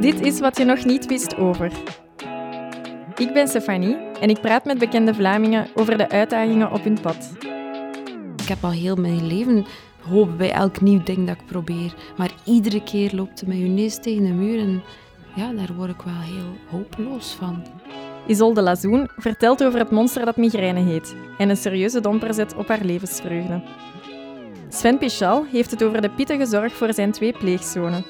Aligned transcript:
Dit 0.00 0.20
is 0.20 0.40
wat 0.40 0.58
je 0.58 0.64
nog 0.64 0.84
niet 0.84 1.06
wist 1.06 1.36
over. 1.36 1.72
Ik 3.16 3.32
ben 3.32 3.48
Stefanie 3.48 3.96
en 4.20 4.28
ik 4.28 4.40
praat 4.40 4.64
met 4.64 4.78
bekende 4.78 5.14
Vlamingen 5.14 5.66
over 5.74 5.98
de 5.98 6.08
uitdagingen 6.08 6.72
op 6.72 6.84
hun 6.84 7.00
pad. 7.00 7.32
Ik 8.42 8.48
heb 8.48 8.64
al 8.64 8.70
heel 8.70 8.96
mijn 8.96 9.26
leven 9.26 9.66
hoop 10.00 10.38
bij 10.38 10.52
elk 10.52 10.80
nieuw 10.80 11.02
ding 11.02 11.26
dat 11.26 11.36
ik 11.40 11.46
probeer. 11.46 11.94
Maar 12.16 12.32
iedere 12.44 12.82
keer 12.82 13.14
loopt 13.14 13.40
het 13.40 13.48
met 13.48 13.58
je 13.58 13.64
neus 13.64 13.98
tegen 13.98 14.24
de 14.24 14.32
muur 14.32 14.58
en 14.58 14.82
ja, 15.34 15.52
daar 15.52 15.74
word 15.76 15.90
ik 15.90 16.02
wel 16.02 16.20
heel 16.20 16.56
hopeloos 16.70 17.32
van. 17.32 17.62
Isolde 18.26 18.62
Lazoen 18.62 19.08
vertelt 19.16 19.64
over 19.64 19.78
het 19.78 19.90
monster 19.90 20.24
dat 20.24 20.36
migraine 20.36 20.80
heet 20.80 21.16
en 21.38 21.48
een 21.48 21.56
serieuze 21.56 22.00
domper 22.00 22.34
zet 22.34 22.54
op 22.54 22.68
haar 22.68 22.84
levensvreugde. 22.84 23.62
Sven 24.68 24.98
Pichal 24.98 25.44
heeft 25.52 25.70
het 25.70 25.82
over 25.82 26.00
de 26.00 26.10
pittige 26.10 26.46
zorg 26.46 26.72
voor 26.72 26.92
zijn 26.92 27.12
twee 27.12 27.32
pleegzonen. 27.32 28.04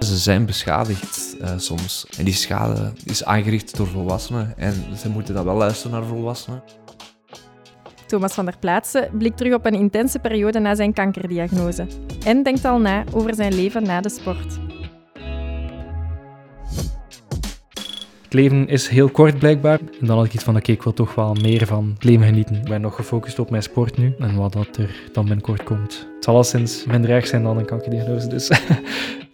Ze 0.00 0.16
zijn 0.16 0.46
beschadigd 0.46 1.36
uh, 1.40 1.50
soms. 1.56 2.06
En 2.18 2.24
die 2.24 2.34
schade 2.34 2.92
is 3.04 3.24
aangericht 3.24 3.76
door 3.76 3.86
volwassenen. 3.86 4.54
En 4.56 4.74
ze 4.96 5.08
moeten 5.08 5.34
dan 5.34 5.44
wel 5.44 5.56
luisteren 5.56 5.92
naar 5.92 6.08
volwassenen. 6.08 6.62
Thomas 8.06 8.34
van 8.34 8.44
der 8.44 8.58
Plaatsen 8.58 9.10
blikt 9.18 9.36
terug 9.36 9.54
op 9.54 9.66
een 9.66 9.74
intense 9.74 10.18
periode 10.18 10.58
na 10.58 10.74
zijn 10.74 10.92
kankerdiagnose. 10.92 11.86
En 12.24 12.42
denkt 12.42 12.64
al 12.64 12.78
na 12.78 13.04
over 13.12 13.34
zijn 13.34 13.54
leven 13.54 13.82
na 13.82 14.00
de 14.00 14.08
sport. 14.08 14.58
Het 18.22 18.34
leven 18.34 18.68
is 18.68 18.88
heel 18.88 19.08
kort 19.08 19.38
blijkbaar. 19.38 19.78
En 20.00 20.06
dan 20.06 20.16
had 20.16 20.26
ik 20.26 20.34
iets 20.34 20.44
van, 20.44 20.56
oké, 20.56 20.72
ik 20.72 20.82
wil 20.82 20.92
toch 20.92 21.14
wel 21.14 21.34
meer 21.34 21.66
van 21.66 21.90
het 21.94 22.04
leven 22.04 22.26
genieten. 22.26 22.54
Ik 22.54 22.64
ben 22.64 22.80
nog 22.80 22.94
gefocust 22.94 23.38
op 23.38 23.50
mijn 23.50 23.62
sport 23.62 23.96
nu 23.96 24.14
en 24.18 24.36
wat 24.36 24.52
dat 24.52 24.76
er 24.76 25.10
dan 25.12 25.24
binnenkort 25.24 25.62
komt. 25.62 26.08
Het 26.14 26.24
zal 26.24 26.34
al 26.34 26.44
sinds 26.44 26.84
minder 26.84 27.10
erg 27.10 27.26
zijn 27.26 27.42
dan 27.42 27.58
een 27.58 27.64
kankerdiagnose, 27.64 28.28
dus 28.28 28.50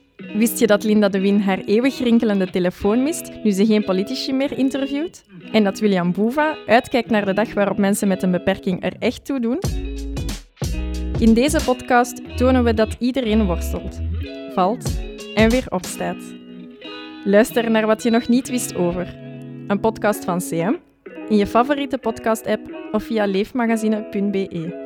Wist 0.43 0.59
je 0.59 0.67
dat 0.67 0.85
Linda 0.85 1.09
de 1.09 1.21
Win 1.21 1.41
haar 1.41 1.59
eeuwig 1.59 1.99
rinkelende 1.99 2.51
telefoon 2.51 3.03
mist 3.03 3.31
nu 3.43 3.51
ze 3.51 3.67
geen 3.67 3.85
politici 3.85 4.33
meer 4.33 4.59
interviewt? 4.59 5.25
En 5.53 5.65
dat 5.65 5.79
William 5.79 6.13
Boeva 6.13 6.57
uitkijkt 6.67 7.11
naar 7.11 7.25
de 7.25 7.33
dag 7.33 7.55
waarop 7.55 7.79
mensen 7.79 8.09
met 8.09 8.23
een 8.23 8.31
beperking 8.31 8.85
er 8.85 8.93
echt 8.99 9.25
toe 9.25 9.41
doen? 9.41 9.59
In 11.19 11.35
deze 11.35 11.65
podcast 11.65 12.37
tonen 12.37 12.65
we 12.65 12.75
dat 12.75 12.97
iedereen 12.99 13.47
worstelt, 13.47 14.01
valt 14.55 15.01
en 15.35 15.51
weer 15.51 15.67
opstaat. 15.69 16.35
Luister 17.25 17.71
naar 17.71 17.87
wat 17.87 18.03
je 18.03 18.11
nog 18.11 18.29
niet 18.29 18.49
wist 18.49 18.75
over. 18.75 19.17
Een 19.67 19.81
podcast 19.81 20.25
van 20.25 20.39
CM, 20.39 20.75
in 21.29 21.37
je 21.37 21.47
favoriete 21.47 21.99
podcast-app 21.99 22.89
of 22.93 23.03
via 23.03 23.27
leefmagazine.be. 23.27 24.82